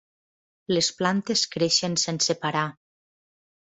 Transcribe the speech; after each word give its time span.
Les 0.75 0.89
plantes 1.01 1.43
creixen 1.57 1.99
sense 2.07 2.39
parar. 2.47 2.67